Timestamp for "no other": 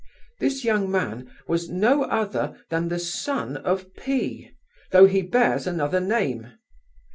1.69-2.57